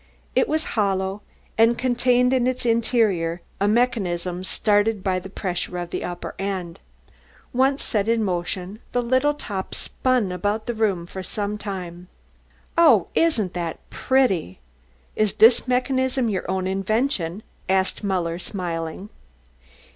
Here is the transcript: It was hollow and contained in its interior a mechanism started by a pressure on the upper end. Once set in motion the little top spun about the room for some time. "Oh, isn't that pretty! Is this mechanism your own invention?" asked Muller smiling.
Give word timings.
It 0.35 0.47
was 0.47 0.63
hollow 0.73 1.21
and 1.59 1.77
contained 1.77 2.33
in 2.33 2.47
its 2.47 2.65
interior 2.65 3.39
a 3.59 3.67
mechanism 3.67 4.43
started 4.43 5.03
by 5.03 5.17
a 5.17 5.29
pressure 5.29 5.77
on 5.77 5.89
the 5.91 6.03
upper 6.03 6.33
end. 6.39 6.79
Once 7.53 7.83
set 7.83 8.07
in 8.07 8.23
motion 8.23 8.79
the 8.93 9.03
little 9.03 9.35
top 9.35 9.75
spun 9.75 10.31
about 10.31 10.65
the 10.65 10.73
room 10.73 11.05
for 11.05 11.21
some 11.21 11.55
time. 11.55 12.07
"Oh, 12.79 13.09
isn't 13.13 13.53
that 13.53 13.77
pretty! 13.91 14.59
Is 15.15 15.33
this 15.33 15.67
mechanism 15.67 16.29
your 16.29 16.49
own 16.49 16.65
invention?" 16.65 17.43
asked 17.69 18.03
Muller 18.03 18.39
smiling. 18.39 19.09